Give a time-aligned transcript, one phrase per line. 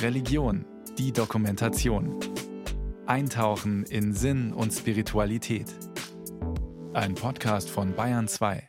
[0.00, 0.64] Religion,
[0.98, 2.18] die Dokumentation.
[3.06, 5.66] Eintauchen in Sinn und Spiritualität.
[6.92, 8.68] Ein Podcast von Bayern 2.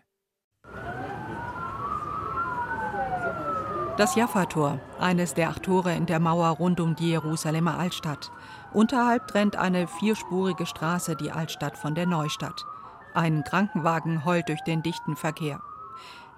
[3.98, 8.32] Das Jaffa-Tor, eines der acht Tore in der Mauer rund um die Jerusalemer Altstadt.
[8.74, 12.66] Unterhalb trennt eine vierspurige Straße die Altstadt von der Neustadt.
[13.14, 15.62] Ein Krankenwagen heult durch den dichten Verkehr.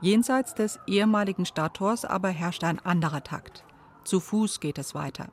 [0.06, 3.64] Jenseits des ehemaligen Stadttors aber herrscht ein anderer Takt.
[4.04, 5.30] Zu Fuß geht es weiter.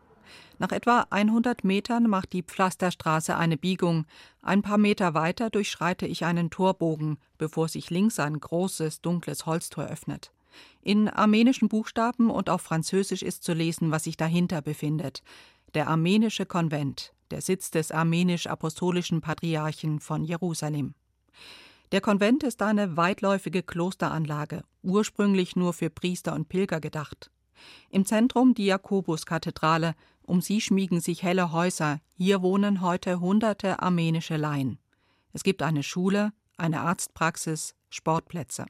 [0.58, 4.06] Nach etwa 100 Metern macht die Pflasterstraße eine Biegung.
[4.40, 9.84] Ein paar Meter weiter durchschreite ich einen Torbogen, bevor sich links ein großes, dunkles Holztor
[9.84, 10.32] öffnet.
[10.80, 15.22] In armenischen Buchstaben und auf Französisch ist zu lesen, was sich dahinter befindet.
[15.74, 20.94] Der armenische Konvent, der Sitz des armenisch-apostolischen Patriarchen von Jerusalem.
[21.92, 27.30] Der Konvent ist eine weitläufige Klosteranlage, ursprünglich nur für Priester und Pilger gedacht.
[27.90, 34.38] Im Zentrum die Jakobuskathedrale, um sie schmiegen sich helle Häuser, hier wohnen heute hunderte armenische
[34.38, 34.78] Laien.
[35.34, 38.64] Es gibt eine Schule, eine Arztpraxis, Sportplätze.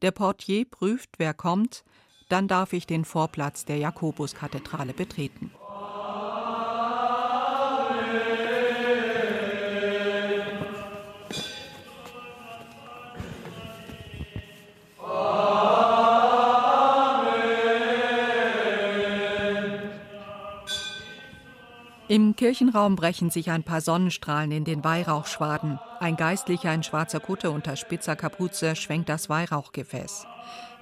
[0.00, 1.84] Der Portier prüft, wer kommt,
[2.30, 5.50] dann darf ich den Vorplatz der Jakobuskathedrale betreten.
[22.32, 25.78] Im Kirchenraum brechen sich ein paar Sonnenstrahlen in den Weihrauchschwaden.
[26.00, 30.26] Ein Geistlicher in schwarzer Kutte unter spitzer Kapuze schwenkt das Weihrauchgefäß.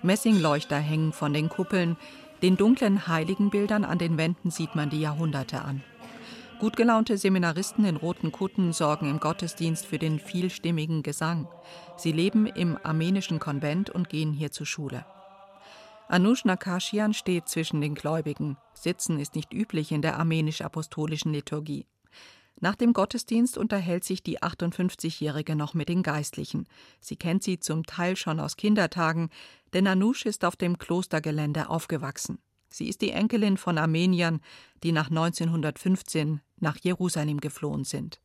[0.05, 1.97] Messingleuchter hängen von den Kuppeln.
[2.41, 5.83] Den dunklen Heiligenbildern an den Wänden sieht man die Jahrhunderte an.
[6.61, 11.49] Gut gelaunte Seminaristen in roten Kutten sorgen im Gottesdienst für den vielstimmigen Gesang.
[11.97, 15.05] Sie leben im armenischen Konvent und gehen hier zur Schule.
[16.11, 18.57] Anush Nakashian steht zwischen den Gläubigen.
[18.75, 21.87] Sitzen ist nicht üblich in der armenisch-apostolischen Liturgie.
[22.59, 26.67] Nach dem Gottesdienst unterhält sich die 58-Jährige noch mit den Geistlichen.
[27.01, 29.31] Sie kennt sie zum Teil schon aus Kindertagen,
[29.73, 32.41] denn Anush ist auf dem Klostergelände aufgewachsen.
[32.71, 34.41] Sie ist die Enkelin von Armeniern,
[34.83, 38.21] die nach 1915 nach Jerusalem geflohen sind.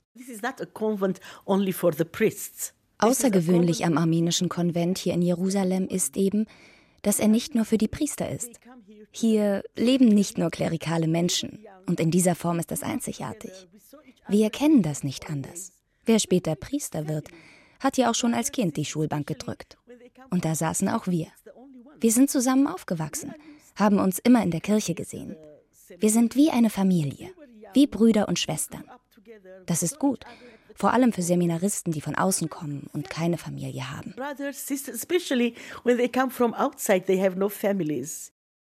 [2.98, 6.48] Außergewöhnlich am armenischen Konvent hier in Jerusalem ist eben,
[7.06, 8.60] dass er nicht nur für die Priester ist.
[9.12, 13.52] Hier leben nicht nur klerikale Menschen, und in dieser Form ist das einzigartig.
[14.28, 15.72] Wir kennen das nicht anders.
[16.06, 17.28] Wer später Priester wird,
[17.80, 19.78] hat ja auch schon als Kind die Schulbank gedrückt.
[20.32, 21.28] Und da saßen auch wir.
[22.00, 23.36] Wir sind zusammen aufgewachsen,
[23.76, 25.36] haben uns immer in der Kirche gesehen.
[26.00, 27.30] Wir sind wie eine Familie,
[27.76, 28.84] wie Brüder und Schwestern.
[29.66, 30.26] Das ist gut,
[30.76, 34.14] vor allem für Seminaristen, die von außen kommen und keine Familie haben.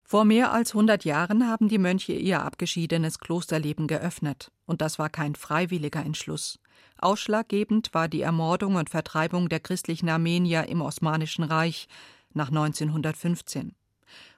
[0.03, 5.09] Vor mehr als 100 Jahren haben die Mönche ihr abgeschiedenes Klosterleben geöffnet, und das war
[5.09, 6.59] kein freiwilliger Entschluss.
[6.97, 11.88] Ausschlaggebend war die Ermordung und Vertreibung der christlichen Armenier im Osmanischen Reich
[12.34, 13.75] nach 1915.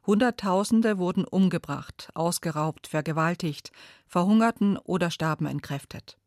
[0.10, 3.72] Hunderttausende wurden umgebracht, ausgeraubt, vergewaltigt,
[4.08, 6.18] verhungerten oder starben entkräftet.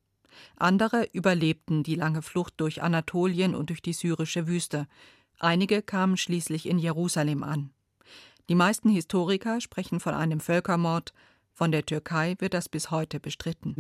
[0.54, 4.86] Andere überlebten die lange Flucht durch Anatolien und durch die syrische Wüste.
[5.40, 7.70] Einige kamen schließlich in Jerusalem an.
[8.48, 11.12] Die meisten Historiker sprechen von einem Völkermord,
[11.52, 13.74] von der Türkei wird das bis heute bestritten.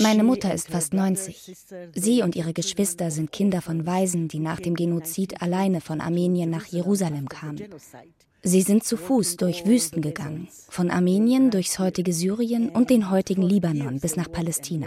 [0.00, 1.56] Meine Mutter ist fast 90.
[1.94, 6.50] Sie und ihre Geschwister sind Kinder von Waisen, die nach dem Genozid alleine von Armenien
[6.50, 7.62] nach Jerusalem kamen.
[8.42, 13.42] Sie sind zu Fuß durch Wüsten gegangen, von Armenien durchs heutige Syrien und den heutigen
[13.42, 14.86] Libanon bis nach Palästina.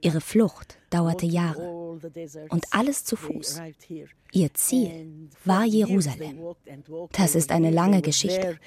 [0.00, 1.98] Ihre Flucht dauerte Jahre
[2.50, 3.60] und alles zu Fuß.
[4.32, 6.38] Ihr Ziel war Jerusalem.
[7.12, 8.58] Das ist eine lange Geschichte.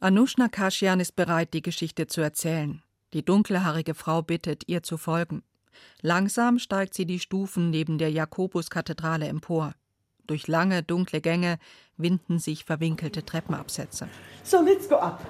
[0.00, 2.82] Anushna Kashian ist bereit, die Geschichte zu erzählen.
[3.12, 5.42] Die dunkelhaarige Frau bittet, ihr zu folgen.
[6.02, 9.74] Langsam steigt sie die Stufen neben der Jakobuskathedrale empor.
[10.26, 11.58] Durch lange, dunkle Gänge
[11.96, 14.08] winden sich verwinkelte Treppenabsätze.
[14.44, 15.20] So let's go up.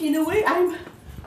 [0.00, 0.74] In a way I'm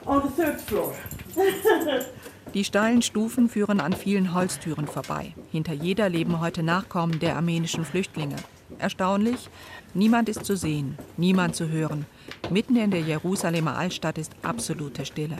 [0.04, 0.94] on the third floor.
[2.54, 5.34] Die steilen Stufen führen an vielen Holztüren vorbei.
[5.52, 8.36] Hinter jeder leben heute Nachkommen der armenischen Flüchtlinge.
[8.78, 9.50] Erstaunlich,
[9.94, 12.06] niemand ist zu sehen, niemand zu hören.
[12.50, 15.36] Mitten in der Jerusalemer Altstadt ist absolute Stille.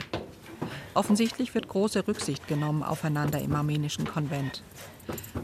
[0.95, 4.63] Offensichtlich wird große Rücksicht genommen aufeinander im armenischen Konvent.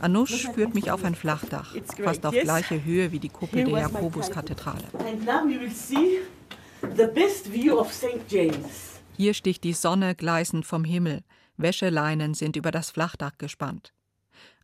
[0.00, 4.84] Anush führt mich auf ein Flachdach, fast auf gleiche Höhe wie die Kuppel der Jakobuskathedrale.
[9.16, 11.22] Hier sticht die Sonne gleißend vom Himmel.
[11.56, 13.92] Wäscheleinen sind über das Flachdach gespannt.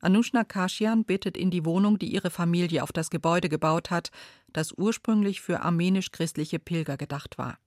[0.01, 4.11] Anushna Kashian bittet in die Wohnung, die ihre Familie auf das Gebäude gebaut hat,
[4.53, 7.59] das ursprünglich für armenisch-christliche Pilger gedacht war.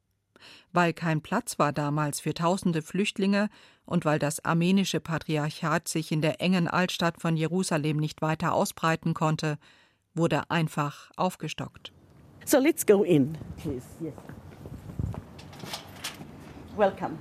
[0.72, 3.50] Weil kein Platz war damals für tausende Flüchtlinge
[3.86, 9.14] und weil das armenische Patriarchat sich in der engen Altstadt von Jerusalem nicht weiter ausbreiten
[9.14, 9.58] konnte,
[10.14, 11.94] wurde einfach aufgestockt.
[12.46, 13.86] So let's go in, please.
[14.02, 14.14] Yes.
[16.76, 17.18] Welcome.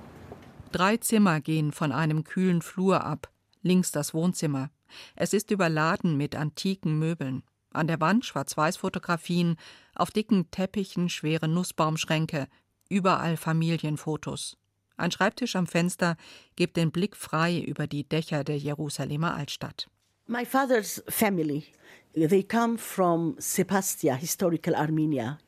[0.71, 3.31] Drei Zimmer gehen von einem kühlen Flur ab,
[3.61, 4.69] links das Wohnzimmer.
[5.15, 7.43] Es ist überladen mit antiken Möbeln.
[7.73, 9.57] An der Wand Schwarz-Weiß-Fotografien,
[9.95, 12.47] auf dicken Teppichen schwere Nussbaumschränke,
[12.89, 14.57] überall Familienfotos.
[14.95, 16.15] Ein Schreibtisch am Fenster
[16.55, 19.89] gibt den Blick frei über die Dächer der Jerusalemer Altstadt.
[20.27, 21.65] My father's family,
[22.13, 25.39] they come from Sebastia, historical Armenia.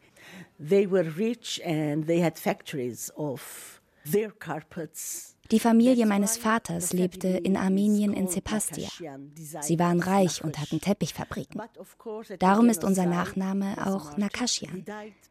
[0.60, 5.35] They were rich and they had factories of their carpets.
[5.52, 8.90] Die Familie meines Vaters lebte in Armenien in Sepastia.
[9.62, 11.62] Sie waren reich und hatten Teppichfabriken.
[12.40, 14.86] Darum ist unser Nachname auch Nakashian.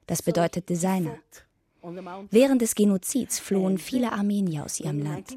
[0.07, 1.19] Das bedeutet Designer.
[2.31, 5.37] Während des Genozids flohen viele Armenier aus ihrem Land.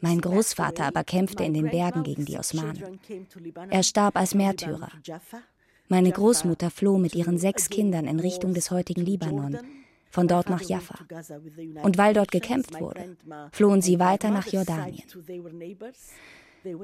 [0.00, 2.98] Mein Großvater aber kämpfte in den Bergen gegen die Osmanen.
[3.68, 4.90] Er starb als Märtyrer.
[5.88, 9.58] Meine Großmutter floh mit ihren sechs Kindern in Richtung des heutigen Libanon,
[10.14, 10.96] von dort nach Jaffa.
[11.82, 13.16] Und weil dort gekämpft wurde,
[13.50, 15.02] flohen sie weiter nach Jordanien.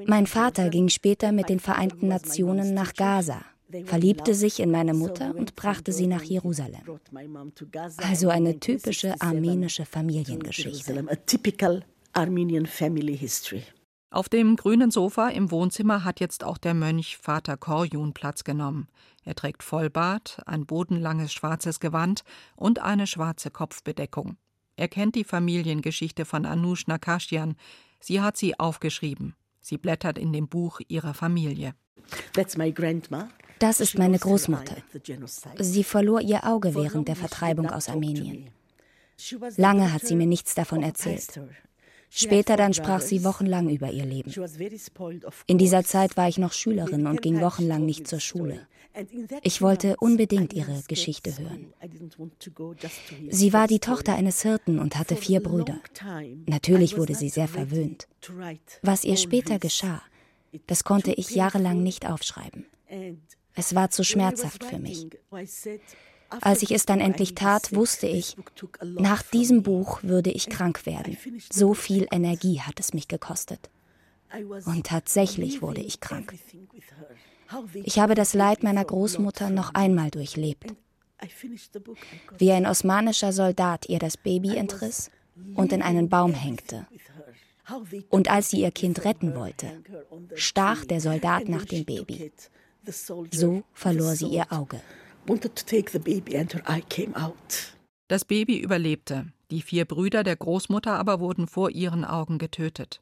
[0.05, 3.41] Mein Vater ging später mit den Vereinten Nationen nach Gaza,
[3.85, 6.81] verliebte sich in meine Mutter und brachte sie nach Jerusalem.
[7.97, 11.05] Also eine typische armenische Familiengeschichte.
[14.13, 18.89] Auf dem grünen Sofa im Wohnzimmer hat jetzt auch der Mönch Vater Korjun Platz genommen.
[19.23, 22.25] Er trägt Vollbart, ein bodenlanges schwarzes Gewand
[22.57, 24.35] und eine schwarze Kopfbedeckung.
[24.75, 27.55] Er kennt die Familiengeschichte von Anush Nakashian.
[28.01, 29.33] Sie hat sie aufgeschrieben.
[29.61, 31.73] Sie blättert in dem Buch ihrer Familie.
[32.33, 33.29] That's my grandma.
[33.59, 34.75] Das ist meine Großmutter.
[35.59, 38.49] Sie verlor ihr Auge während der Vertreibung aus Armenien.
[39.55, 41.39] Lange hat sie mir nichts davon erzählt.
[42.13, 44.33] Später dann sprach sie wochenlang über ihr Leben.
[45.47, 48.67] In dieser Zeit war ich noch Schülerin und ging wochenlang nicht zur Schule.
[49.43, 51.73] Ich wollte unbedingt ihre Geschichte hören.
[53.29, 55.79] Sie war die Tochter eines Hirten und hatte vier Brüder.
[56.45, 58.09] Natürlich wurde sie sehr verwöhnt.
[58.81, 60.01] Was ihr später geschah,
[60.67, 62.65] das konnte ich jahrelang nicht aufschreiben.
[63.55, 65.07] Es war zu schmerzhaft für mich.
[66.39, 68.37] Als ich es dann endlich tat, wusste ich,
[68.81, 71.17] nach diesem Buch würde ich krank werden.
[71.51, 73.69] So viel Energie hat es mich gekostet.
[74.65, 76.33] Und tatsächlich wurde ich krank.
[77.83, 80.73] Ich habe das Leid meiner Großmutter noch einmal durchlebt.
[82.37, 85.11] Wie ein osmanischer Soldat ihr das Baby entriss
[85.55, 86.87] und in einen Baum hängte.
[88.09, 89.81] Und als sie ihr Kind retten wollte,
[90.35, 92.31] stach der Soldat nach dem Baby.
[93.31, 94.81] So verlor sie ihr Auge.
[98.07, 99.27] Das Baby überlebte.
[99.51, 103.01] Die vier Brüder der Großmutter aber wurden vor ihren Augen getötet.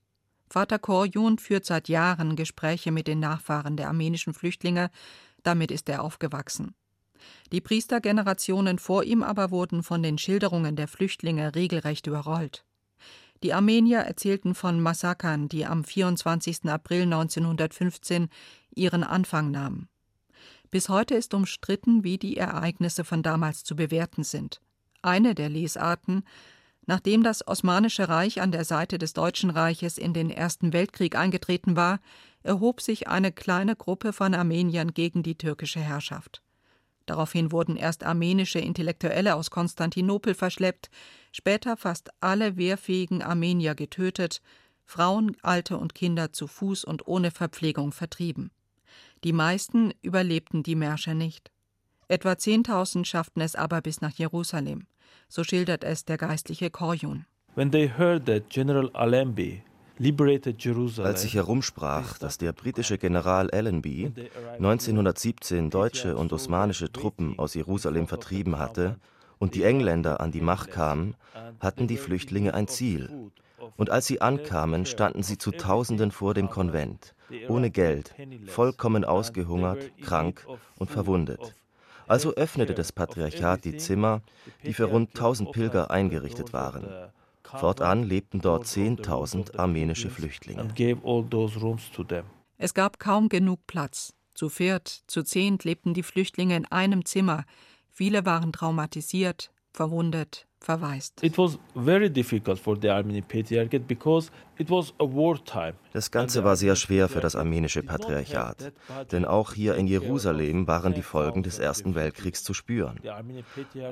[0.50, 4.89] Vater Korjun führt seit Jahren Gespräche mit den Nachfahren der armenischen Flüchtlinge,
[5.44, 6.74] damit ist er aufgewachsen.
[7.51, 12.65] Die Priestergenerationen vor ihm aber wurden von den Schilderungen der Flüchtlinge regelrecht überrollt.
[13.44, 16.65] Die Armenier erzählten von Massakern, die am 24.
[16.65, 18.27] April 1915
[18.75, 19.88] ihren Anfang nahmen.
[20.71, 24.62] Bis heute ist umstritten, wie die Ereignisse von damals zu bewerten sind.
[25.01, 26.24] Eine der Lesarten
[26.89, 31.75] Nachdem das Osmanische Reich an der Seite des Deutschen Reiches in den Ersten Weltkrieg eingetreten
[31.75, 32.00] war,
[32.41, 36.41] erhob sich eine kleine Gruppe von Armeniern gegen die türkische Herrschaft.
[37.05, 40.89] Daraufhin wurden erst armenische Intellektuelle aus Konstantinopel verschleppt,
[41.32, 44.41] später fast alle wehrfähigen Armenier getötet,
[44.84, 48.50] Frauen, Alte und Kinder zu Fuß und ohne Verpflegung vertrieben.
[49.23, 51.51] Die meisten überlebten die Märsche nicht.
[52.07, 54.88] Etwa 10.000 schafften es aber bis nach Jerusalem.
[55.27, 57.25] So schildert es der geistliche Korjun.
[57.55, 59.63] When they heard that General Allenby
[59.99, 64.13] als sich herumsprach, dass der britische General Allenby
[64.57, 68.97] 1917 deutsche und osmanische Truppen aus Jerusalem vertrieben hatte
[69.39, 71.15] und die Engländer an die Macht kamen,
[71.59, 73.09] hatten die Flüchtlinge ein Ziel.
[73.77, 77.15] Und als sie ankamen, standen sie zu Tausenden vor dem Konvent,
[77.47, 78.15] ohne Geld,
[78.47, 80.45] vollkommen ausgehungert, krank
[80.77, 81.55] und verwundet.
[82.07, 84.21] Also öffnete das Patriarchat die Zimmer,
[84.63, 86.88] die für rund 1000 Pilger eingerichtet waren.
[87.43, 90.67] Fortan lebten dort 10.000 armenische Flüchtlinge.
[92.57, 94.13] Es gab kaum genug Platz.
[94.33, 97.45] Zu viert, zu zehnt lebten die Flüchtlinge in einem Zimmer.
[97.91, 101.23] Viele waren traumatisiert, verwundet, verwaist.
[105.93, 108.73] Das Ganze war sehr schwer für das armenische Patriarchat,
[109.11, 112.99] denn auch hier in Jerusalem waren die Folgen des Ersten Weltkriegs zu spüren.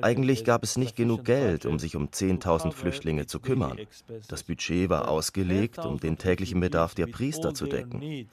[0.02, 3.78] Eigentlich gab es nicht genug Geld, um sich um 10.000 Flüchtlinge zu kümmern.
[4.28, 8.28] Das Budget war ausgelegt, um den täglichen Bedarf der Priester zu decken.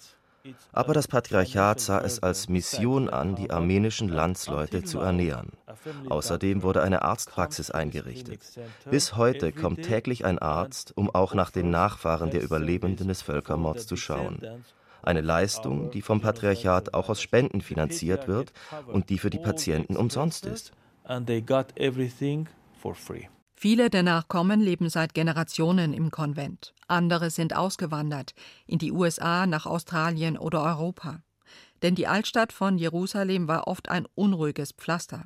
[0.71, 5.51] Aber das Patriarchat sah es als Mission an, die armenischen Landsleute zu ernähren.
[6.09, 8.41] Außerdem wurde eine Arztpraxis eingerichtet.
[8.89, 13.87] Bis heute kommt täglich ein Arzt, um auch nach den Nachfahren der Überlebenden des Völkermords
[13.87, 14.41] zu schauen.
[15.01, 18.53] Eine Leistung, die vom Patriarchat auch aus Spenden finanziert wird
[18.87, 20.71] und die für die Patienten umsonst ist.
[23.57, 26.73] Viele der Nachkommen leben seit Generationen im Konvent.
[26.87, 28.33] Andere sind ausgewandert
[28.67, 31.21] in die USA, nach Australien oder Europa.
[31.81, 35.23] Denn die Altstadt von Jerusalem war oft ein unruhiges Pflaster.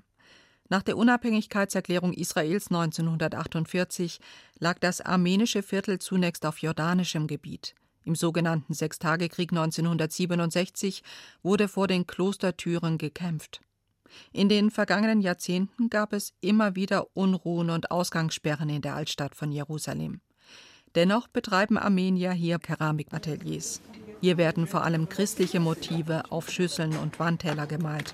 [0.70, 4.20] Nach der Unabhängigkeitserklärung Israels 1948
[4.60, 7.74] lag das armenische Viertel zunächst auf jordanischem Gebiet.
[8.06, 11.04] Im sogenannten Sechstagekrieg 1967
[11.42, 13.62] wurde vor den Klostertüren gekämpft.
[14.32, 19.52] In den vergangenen Jahrzehnten gab es immer wieder Unruhen und Ausgangssperren in der Altstadt von
[19.52, 20.22] Jerusalem.
[20.96, 23.82] Dennoch betreiben Armenier hier Keramikateliers.
[24.22, 28.14] Hier werden vor allem christliche Motive auf Schüsseln und Wandteller gemalt,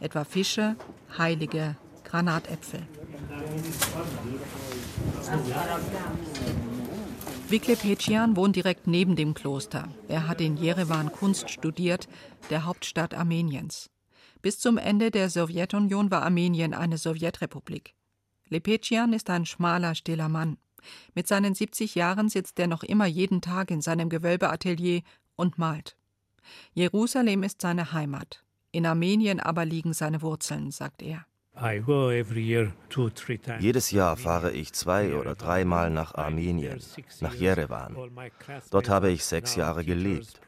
[0.00, 0.76] etwa Fische,
[1.16, 2.82] Heilige, Granatäpfel.
[7.48, 9.88] Vikle Pecian wohnt direkt neben dem Kloster.
[10.08, 12.08] Er hat in Jerewan Kunst studiert,
[12.50, 13.90] der Hauptstadt Armeniens.
[14.44, 17.94] Bis zum Ende der Sowjetunion war Armenien eine Sowjetrepublik.
[18.50, 20.58] Lepetjian ist ein schmaler, stiller Mann.
[21.14, 25.00] Mit seinen 70 Jahren sitzt er noch immer jeden Tag in seinem Gewölbeatelier
[25.34, 25.96] und malt.
[26.74, 28.44] Jerusalem ist seine Heimat.
[28.70, 31.24] In Armenien aber liegen seine Wurzeln, sagt er.
[33.60, 36.80] Jedes Jahr fahre ich zwei oder dreimal nach Armenien,
[37.20, 37.96] nach Jerewan.
[38.70, 40.40] Dort habe ich sechs Jahre gelebt.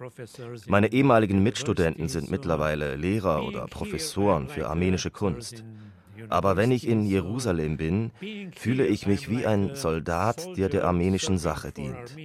[0.67, 5.65] Meine ehemaligen Mitstudenten sind mittlerweile Lehrer oder Professoren für armenische Kunst.
[6.29, 8.11] Aber wenn ich in Jerusalem bin,
[8.57, 12.17] fühle ich mich wie ein Soldat, der der armenischen Sache dient.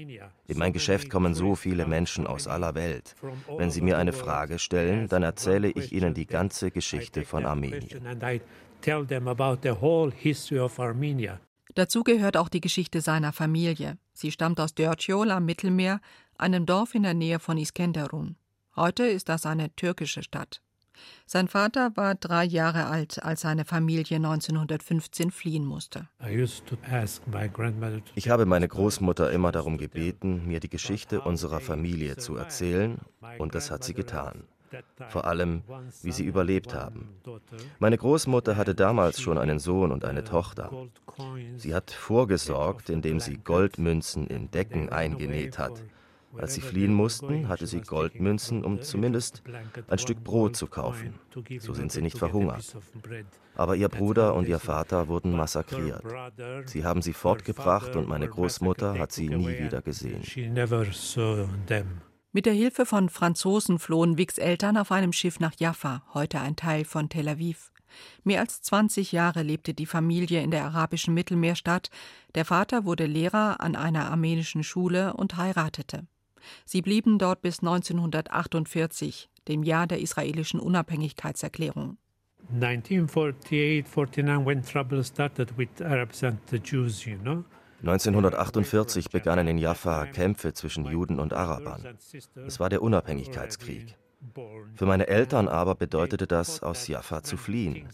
[0.47, 3.15] In mein Geschäft kommen so viele Menschen aus aller Welt.
[3.57, 8.01] Wenn sie mir eine Frage stellen, dann erzähle ich ihnen die ganze Geschichte von Armenien
[8.81, 11.39] tell them about the whole history of Armenia.
[11.75, 13.97] Dazu gehört auch die Geschichte seiner Familie.
[14.13, 16.01] Sie stammt aus Dörtjol am Mittelmeer,
[16.37, 18.35] einem Dorf in der Nähe von Iskenderun.
[18.75, 20.61] Heute ist das eine türkische Stadt.
[21.25, 26.07] Sein Vater war drei Jahre alt, als seine Familie 1915 fliehen musste.
[28.15, 32.99] Ich habe meine Großmutter immer darum gebeten, mir die Geschichte unserer Familie zu erzählen,
[33.39, 34.43] und das hat sie getan
[35.09, 35.63] vor allem
[36.01, 37.09] wie sie überlebt haben.
[37.79, 40.71] Meine Großmutter hatte damals schon einen Sohn und eine Tochter.
[41.57, 45.83] Sie hat vorgesorgt, indem sie Goldmünzen in Decken eingenäht hat.
[46.37, 49.43] Als sie fliehen mussten, hatte sie Goldmünzen, um zumindest
[49.87, 51.15] ein Stück Brot zu kaufen.
[51.59, 52.75] So sind sie nicht verhungert.
[53.55, 56.03] Aber ihr Bruder und ihr Vater wurden massakriert.
[56.65, 60.23] Sie haben sie fortgebracht und meine Großmutter hat sie nie wieder gesehen.
[62.33, 66.55] Mit der Hilfe von Franzosen flohen Wicks Eltern auf einem Schiff nach Jaffa, heute ein
[66.55, 67.73] Teil von Tel Aviv.
[68.23, 71.89] Mehr als 20 Jahre lebte die Familie in der arabischen Mittelmeerstadt.
[72.35, 76.07] Der Vater wurde Lehrer an einer armenischen Schule und heiratete.
[76.63, 81.97] Sie blieben dort bis 1948, dem Jahr der israelischen Unabhängigkeitserklärung.
[82.53, 87.43] 1948, 49, when trouble started with Arabs and the Jews, you know.
[87.81, 91.97] 1948 begannen in Jaffa Kämpfe zwischen Juden und Arabern.
[92.45, 93.97] Es war der Unabhängigkeitskrieg.
[94.75, 97.87] Für meine Eltern aber bedeutete das, aus Jaffa zu fliehen.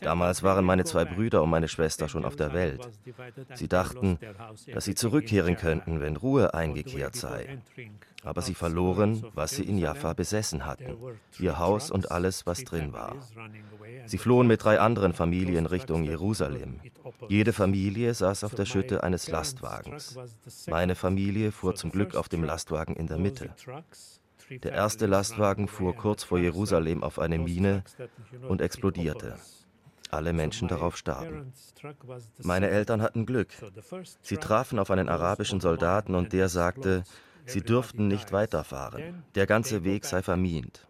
[0.00, 2.88] Damals waren meine zwei Brüder und meine Schwester schon auf der Welt.
[3.54, 4.18] Sie dachten,
[4.72, 7.58] dass sie zurückkehren könnten, wenn Ruhe eingekehrt sei.
[8.22, 10.96] Aber sie verloren, was sie in Jaffa besessen hatten,
[11.38, 13.16] ihr Haus und alles, was drin war.
[14.06, 16.80] Sie flohen mit drei anderen Familien Richtung Jerusalem.
[17.28, 20.16] Jede Familie saß auf der Schütte eines Lastwagens.
[20.68, 23.50] Meine Familie fuhr zum Glück auf dem Lastwagen in der Mitte.
[24.62, 27.82] Der erste Lastwagen fuhr kurz vor Jerusalem auf eine Mine
[28.48, 29.36] und explodierte.
[30.10, 31.52] Alle Menschen darauf starben.
[32.42, 33.48] Meine Eltern hatten Glück.
[34.22, 37.02] Sie trafen auf einen arabischen Soldaten und der sagte,
[37.46, 39.24] sie dürften nicht weiterfahren.
[39.34, 40.86] Der ganze Weg sei vermint.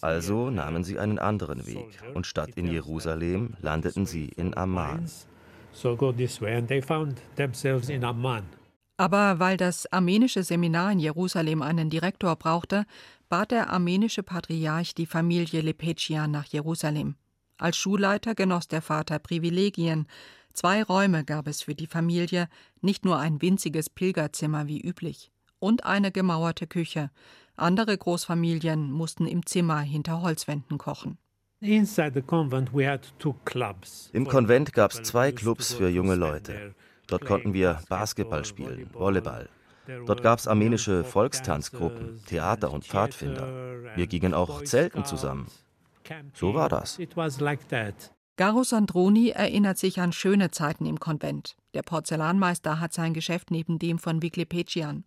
[0.00, 5.10] Also nahmen sie einen anderen Weg und statt in Jerusalem landeten sie in Amman.
[5.74, 8.44] So go this way and they found themselves in Amman.
[8.96, 12.84] Aber weil das armenische Seminar in Jerusalem einen Direktor brauchte,
[13.28, 17.16] bat der armenische Patriarch die Familie Lepecian nach Jerusalem.
[17.58, 20.06] Als Schulleiter genoss der Vater Privilegien,
[20.52, 22.48] Zwei Räume gab es für die Familie,
[22.82, 27.10] nicht nur ein winziges Pilgerzimmer wie üblich, und eine gemauerte Küche.
[27.56, 31.16] Andere Großfamilien mussten im Zimmer hinter Holzwänden kochen.
[34.12, 36.74] Im Konvent gab es zwei Clubs für junge Leute.
[37.06, 39.48] Dort konnten wir Basketball spielen, Volleyball.
[40.06, 43.96] Dort gab es armenische Volkstanzgruppen, Theater und Pfadfinder.
[43.96, 45.46] Wir gingen auch zelten zusammen.
[46.34, 46.98] So war das.
[48.36, 51.56] Garo Sandroni erinnert sich an schöne Zeiten im Konvent.
[51.74, 55.04] Der Porzellanmeister hat sein Geschäft neben dem von Viglepecian.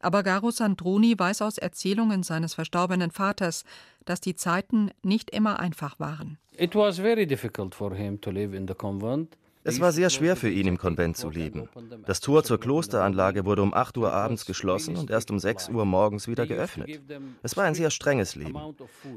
[0.00, 3.64] Aber Garo Sandroni weiß aus Erzählungen seines verstorbenen Vaters,
[4.04, 6.38] dass die Zeiten nicht immer einfach waren.
[6.56, 9.36] It was very difficult for him to live in the convent.
[9.64, 11.68] Es war sehr schwer für ihn, im Konvent zu leben.
[12.06, 15.84] Das Tor zur Klosteranlage wurde um 8 Uhr abends geschlossen und erst um 6 Uhr
[15.84, 17.00] morgens wieder geöffnet.
[17.42, 18.58] Es war ein sehr strenges Leben.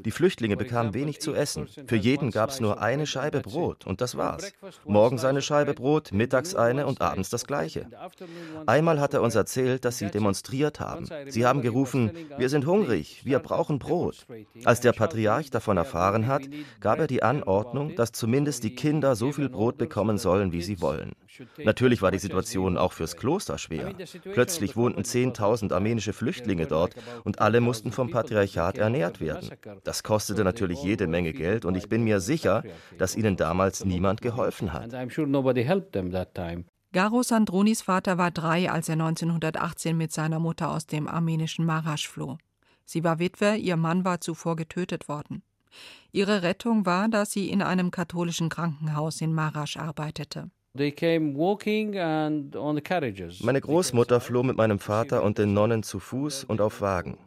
[0.03, 1.67] Die Flüchtlinge bekamen wenig zu essen.
[1.87, 4.53] Für jeden gab es nur eine Scheibe Brot und das war's.
[4.85, 7.87] Morgens eine Scheibe Brot, mittags eine und abends das gleiche.
[8.67, 11.07] Einmal hat er uns erzählt, dass sie demonstriert haben.
[11.27, 14.27] Sie haben gerufen, wir sind hungrig, wir brauchen Brot.
[14.63, 16.43] Als der Patriarch davon erfahren hat,
[16.81, 20.61] gab er die Anordnung, dass zumindest die Kinder so viel Brot bekommen sollen, sollen, wie
[20.61, 21.13] sie wollen.
[21.63, 23.93] Natürlich war die Situation auch fürs Kloster schwer.
[24.33, 29.49] Plötzlich wohnten 10.000 armenische Flüchtlinge dort und alle mussten vom Patriarchat ernährt werden.
[29.83, 32.63] Das kostete natürlich jede Menge Geld und ich bin mir sicher,
[32.97, 34.91] dass ihnen damals niemand geholfen hat.
[36.91, 42.07] Garo Sandronis Vater war drei, als er 1918 mit seiner Mutter aus dem armenischen Marasch
[42.07, 42.37] floh.
[42.85, 45.43] Sie war Witwe, ihr Mann war zuvor getötet worden.
[46.11, 50.49] Ihre Rettung war, dass sie in einem katholischen Krankenhaus in Marasch arbeitete.
[53.41, 57.17] Meine Großmutter floh mit meinem Vater und den Nonnen zu Fuß und auf Wagen.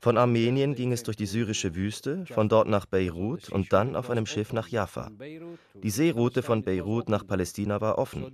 [0.00, 4.10] Von Armenien ging es durch die syrische Wüste, von dort nach Beirut und dann auf
[4.10, 5.10] einem Schiff nach Jaffa.
[5.82, 8.32] Die Seeroute von Beirut nach Palästina war offen.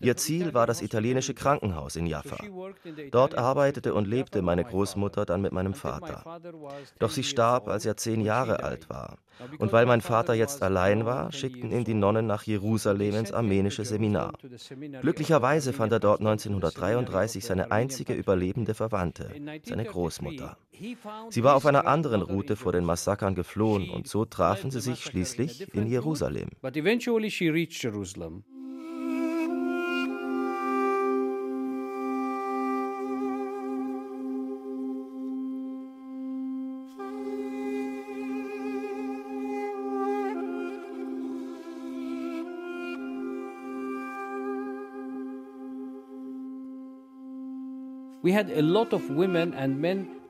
[0.00, 2.38] Ihr Ziel war das italienische Krankenhaus in Jaffa.
[3.10, 6.40] Dort arbeitete und lebte meine Großmutter dann mit meinem Vater.
[6.98, 9.18] Doch sie starb, als er zehn Jahre alt war.
[9.58, 13.84] Und weil mein Vater jetzt allein war, schickten ihn die Nonnen nach Jerusalem ins armenische
[13.84, 14.32] Seminar.
[15.00, 19.30] Glücklicherweise fand er dort 1933 seine einzige überlebende Verwandte,
[19.64, 20.56] seine Großmutter.
[21.30, 25.04] Sie war auf einer anderen Route vor den Massakern geflohen und so trafen sie sich
[25.04, 26.50] schließlich in Jerusalem.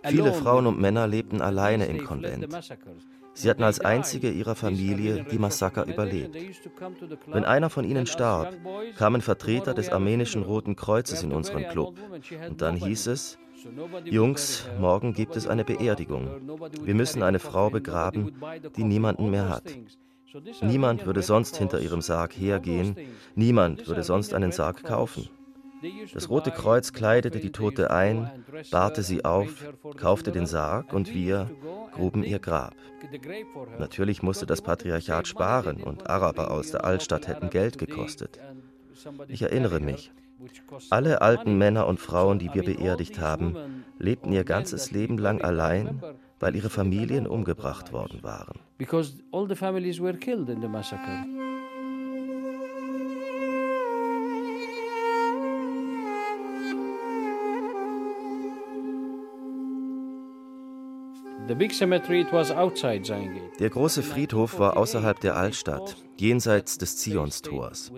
[0.06, 2.48] Viele Frauen und Männer lebten alleine im Konvent.
[3.34, 6.36] Sie hatten als einzige ihrer Familie die Massaker überlebt.
[7.26, 8.54] Wenn einer von ihnen starb,
[8.96, 11.96] kamen Vertreter des armenischen Roten Kreuzes in unseren Club.
[12.48, 13.38] Und dann hieß es,
[14.04, 16.28] Jungs, morgen gibt es eine Beerdigung.
[16.82, 18.32] Wir müssen eine Frau begraben,
[18.76, 19.64] die niemanden mehr hat.
[20.62, 22.96] Niemand würde sonst hinter ihrem Sarg hergehen,
[23.34, 25.28] niemand würde sonst einen Sarg kaufen.
[26.12, 28.30] Das Rote Kreuz kleidete die Tote ein,
[28.70, 29.48] bahrte sie auf,
[29.96, 31.50] kaufte den Sarg und wir
[31.92, 32.74] gruben ihr Grab.
[33.78, 38.38] Natürlich musste das Patriarchat sparen und Araber aus der Altstadt hätten Geld gekostet.
[39.28, 40.12] Ich erinnere mich.
[40.90, 46.02] Alle alten Männer und Frauen, die wir beerdigt haben, lebten ihr ganzes Leben lang allein,
[46.40, 48.58] weil ihre Familien umgebracht worden waren.
[63.58, 67.92] Der große Friedhof war außerhalb der Altstadt, jenseits des Zionstors.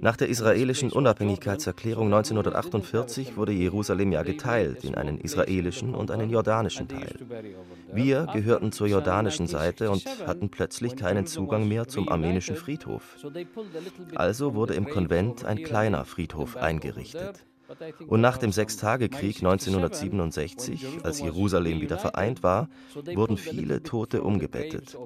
[0.00, 6.88] Nach der israelischen Unabhängigkeitserklärung 1948 wurde Jerusalem ja geteilt in einen israelischen und einen jordanischen
[6.88, 7.14] Teil.
[7.92, 13.16] Wir gehörten zur jordanischen Seite und hatten plötzlich keinen Zugang mehr zum armenischen Friedhof.
[14.16, 17.44] Also wurde im Konvent ein kleiner Friedhof eingerichtet.
[18.06, 22.68] Und nach dem Sechstagekrieg 1967, als Jerusalem wieder vereint war,
[23.14, 24.96] wurden viele Tote umgebettet.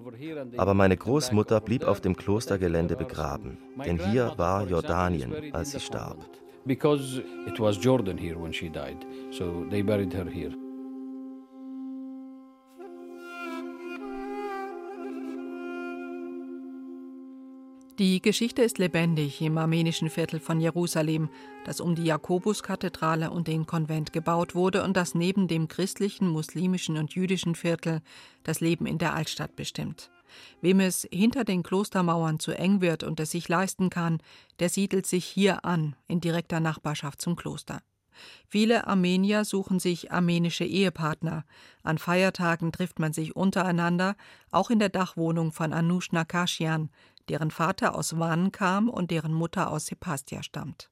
[0.56, 6.18] Aber meine Großmutter blieb auf dem Klostergelände begraben, denn hier war Jordanien, als sie starb.
[6.64, 10.52] Because it was Jordan here when she died, so they buried her here.
[17.98, 21.30] Die Geschichte ist lebendig im armenischen Viertel von Jerusalem,
[21.64, 26.96] das um die Jakobuskathedrale und den Konvent gebaut wurde und das neben dem christlichen, muslimischen
[26.96, 28.00] und jüdischen Viertel
[28.44, 30.12] das Leben in der Altstadt bestimmt.
[30.60, 34.20] Wem es hinter den Klostermauern zu eng wird und es sich leisten kann,
[34.60, 37.82] der siedelt sich hier an, in direkter Nachbarschaft zum Kloster.
[38.46, 41.44] Viele Armenier suchen sich armenische Ehepartner.
[41.82, 44.14] An Feiertagen trifft man sich untereinander,
[44.52, 46.90] auch in der Dachwohnung von Anush Nakashian,
[47.28, 50.90] deren Vater aus Van kam und deren Mutter aus Sepastia stammt.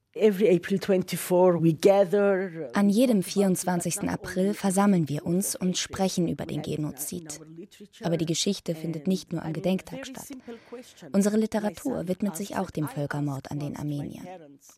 [2.73, 4.09] An jedem 24.
[4.09, 7.39] April versammeln wir uns und sprechen über den Genozid.
[8.01, 10.27] Aber die Geschichte findet nicht nur am Gedenktag statt.
[11.11, 14.27] Unsere Literatur widmet sich auch dem Völkermord an den Armeniern.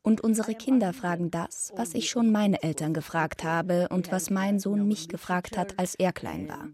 [0.04, 4.60] Und unsere Kinder fragen das, was ich schon meine Eltern gefragt habe und was mein
[4.60, 6.68] Sohn mich gefragt hat, als er klein war.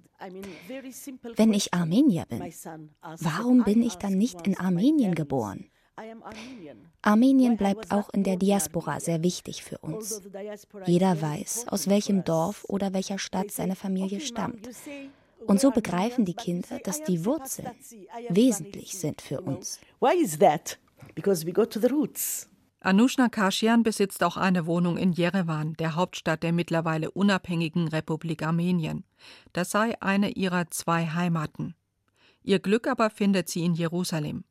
[1.36, 2.42] Wenn ich Armenier bin,
[3.20, 5.70] warum bin ich dann nicht in Armenien geboren?
[7.02, 10.22] Armenien bleibt auch in der Diaspora sehr wichtig für uns.
[10.86, 14.70] Jeder weiß, aus welchem Dorf oder welcher Stadt seine Familie stammt.
[15.48, 17.72] Und so begreifen die Kinder, dass die Wurzeln
[18.30, 19.80] wesentlich sind für uns.
[22.82, 29.04] Anushna Kashian besitzt auch eine Wohnung in Jerewan, der Hauptstadt der mittlerweile unabhängigen Republik Armenien.
[29.54, 31.74] Das sei eine ihrer zwei Heimaten.
[32.44, 34.44] Ihr Glück aber findet sie in Jerusalem.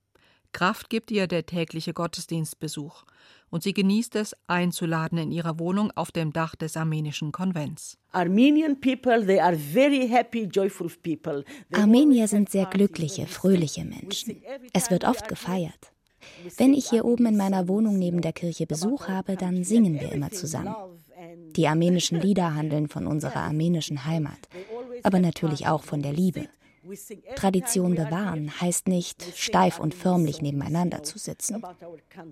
[0.54, 3.04] Kraft gibt ihr der tägliche Gottesdienstbesuch,
[3.50, 7.98] und sie genießt es, einzuladen in ihrer Wohnung auf dem Dach des armenischen Konvents.
[11.72, 14.42] Armenier sind sehr glückliche, fröhliche Menschen.
[14.72, 15.92] Es wird oft gefeiert.
[16.56, 20.12] Wenn ich hier oben in meiner Wohnung neben der Kirche Besuch habe, dann singen wir
[20.12, 20.74] immer zusammen.
[21.56, 24.48] Die armenischen Lieder handeln von unserer armenischen Heimat,
[25.02, 26.48] aber natürlich auch von der Liebe.
[27.36, 31.62] Tradition bewahren heißt nicht, steif und förmlich nebeneinander zu sitzen.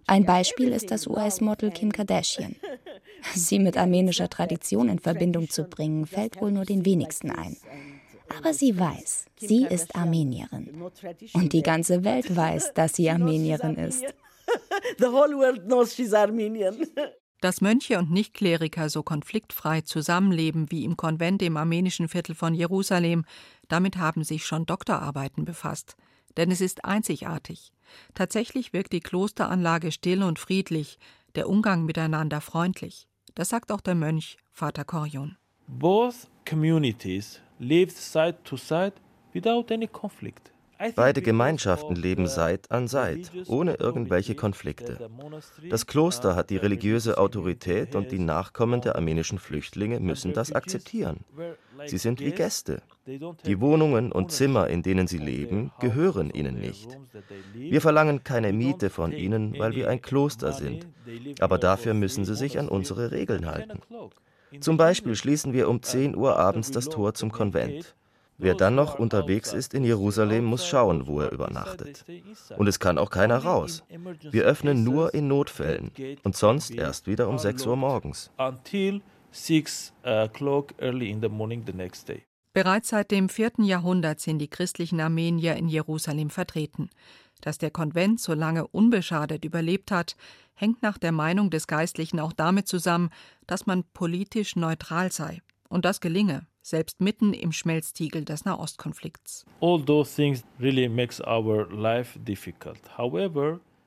[0.06, 2.56] Ein Beispiel ist das US-Model Kim Kardashian.
[3.34, 7.56] Sie mit armenischer Tradition in Verbindung zu bringen, fällt wohl nur den wenigsten ein.
[8.38, 10.82] Aber sie weiß, sie ist Armenierin.
[11.34, 14.04] Und die ganze Welt weiß, dass sie Armenierin ist.
[14.98, 16.86] The whole world knows she's Armenian.
[17.42, 23.24] Dass Mönche und Nichtkleriker so konfliktfrei zusammenleben wie im Konvent im armenischen Viertel von Jerusalem,
[23.66, 25.96] damit haben sich schon Doktorarbeiten befasst.
[26.36, 27.72] Denn es ist einzigartig.
[28.14, 31.00] Tatsächlich wirkt die Klosteranlage still und friedlich,
[31.34, 33.08] der Umgang miteinander freundlich.
[33.34, 35.36] Das sagt auch der Mönch Vater Korion.
[35.66, 38.92] Both communities lived side to side
[39.34, 40.51] without any conflict.
[40.94, 45.08] Beide Gemeinschaften leben Seit an Seit, ohne irgendwelche Konflikte.
[45.68, 51.24] Das Kloster hat die religiöse Autorität und die Nachkommen der armenischen Flüchtlinge müssen das akzeptieren.
[51.86, 52.82] Sie sind wie Gäste.
[53.06, 56.98] Die Wohnungen und Zimmer, in denen sie leben, gehören ihnen nicht.
[57.54, 60.86] Wir verlangen keine Miete von ihnen, weil wir ein Kloster sind,
[61.40, 63.80] aber dafür müssen sie sich an unsere Regeln halten.
[64.60, 67.94] Zum Beispiel schließen wir um 10 Uhr abends das Tor zum Konvent.
[68.42, 72.04] Wer dann noch unterwegs ist in Jerusalem, muss schauen, wo er übernachtet.
[72.58, 73.84] Und es kann auch keiner raus.
[74.30, 75.92] Wir öffnen nur in Notfällen
[76.24, 78.32] und sonst erst wieder um 6 Uhr morgens.
[82.52, 83.52] Bereits seit dem 4.
[83.58, 86.90] Jahrhundert sind die christlichen Armenier in Jerusalem vertreten.
[87.40, 90.16] Dass der Konvent so lange unbeschadet überlebt hat,
[90.54, 93.10] hängt nach der Meinung des Geistlichen auch damit zusammen,
[93.46, 95.42] dass man politisch neutral sei.
[95.68, 99.44] Und das gelinge, selbst mitten im Schmelztiegel des Nahostkonflikts.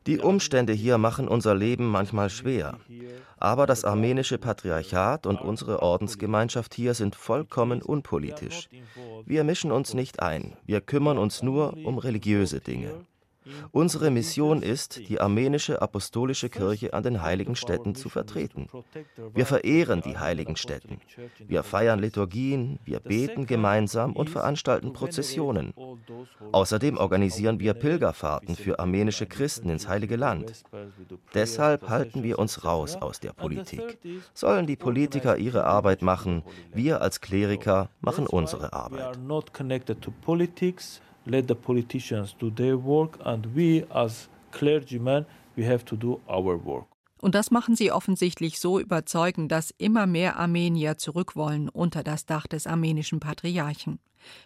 [0.08, 2.80] die Umstände hier machen unser Leben manchmal schwer.
[3.38, 8.70] Aber das armenische Patriarchat und unsere Ordensgemeinschaft hier sind vollkommen unpolitisch.
[9.26, 13.06] Wir mischen uns nicht ein, wir kümmern uns nur um religiöse Dinge.
[13.72, 18.68] Unsere Mission ist, die armenische apostolische Kirche an den heiligen Städten zu vertreten.
[19.34, 21.00] Wir verehren die heiligen Städten.
[21.48, 25.74] Wir feiern Liturgien, wir beten gemeinsam und veranstalten Prozessionen.
[26.52, 30.64] Außerdem organisieren wir Pilgerfahrten für armenische Christen ins Heilige Land.
[31.34, 34.00] Deshalb halten wir uns raus aus der Politik.
[34.34, 39.18] Sollen die Politiker ihre Arbeit machen, wir als Kleriker machen unsere Arbeit
[41.26, 46.64] let the politicians do their work and we as clergymen we have to do our
[46.64, 46.86] work.
[47.22, 52.46] Und das machen sie offensichtlich so überzeugend, dass immer mehr Armenier zurückwollen unter das Dach
[52.46, 54.00] des armenischen Patriarchen.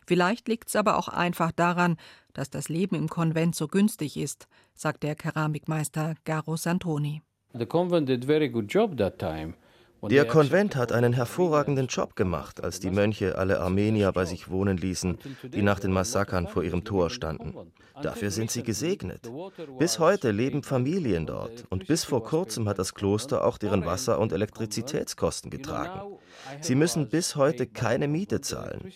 [0.06, 1.98] Vielleicht liegt es aber auch einfach daran,
[2.34, 7.22] dass das Leben im Konvent so günstig ist, sagt der Keramikmeister Garo Santoni.
[7.54, 9.56] The convent did very good job that time.
[10.04, 14.78] Der Konvent hat einen hervorragenden Job gemacht, als die Mönche alle Armenier bei sich wohnen
[14.78, 17.54] ließen, die nach den Massakern vor ihrem Tor standen.
[18.02, 19.30] Dafür sind sie gesegnet.
[19.78, 21.66] Bis heute leben Familien dort.
[21.70, 26.18] Und bis vor kurzem hat das Kloster auch deren Wasser- und Elektrizitätskosten getragen.
[26.62, 28.92] Sie müssen bis heute keine Miete zahlen.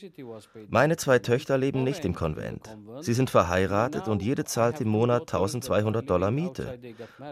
[0.70, 2.70] Meine zwei Töchter leben nicht im Konvent.
[3.02, 6.80] Sie sind verheiratet und jede zahlt im Monat 1200 Dollar Miete.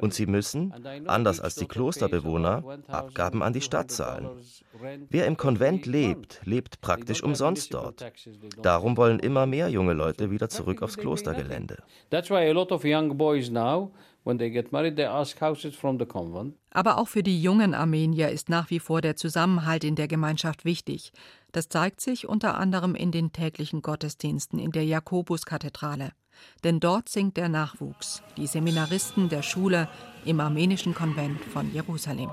[0.01, 0.73] Und sie müssen,
[1.07, 4.29] anders als die Klosterbewohner, Abgaben an die Stadt zahlen.
[5.10, 8.12] Wer im Konvent lebt, lebt praktisch umsonst dort.
[8.62, 11.77] Darum wollen immer mehr junge Leute wieder zurück aufs Klostergelände.
[12.10, 13.91] That's why a lot of young boys now
[16.71, 20.63] aber auch für die jungen Armenier ist nach wie vor der Zusammenhalt in der Gemeinschaft
[20.63, 21.12] wichtig.
[21.51, 26.12] Das zeigt sich unter anderem in den täglichen Gottesdiensten in der Jakobuskathedrale.
[26.63, 29.89] Denn dort singt der Nachwuchs, die Seminaristen der Schule
[30.25, 32.29] im armenischen Konvent von Jerusalem.